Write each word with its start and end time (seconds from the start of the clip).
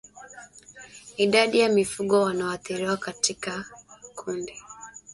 Idadi 1.17 1.59
ya 1.59 1.69
mifugo 1.69 2.21
wanaoathiriwa 2.21 2.97
katika 2.97 3.65
kundi 4.15 4.53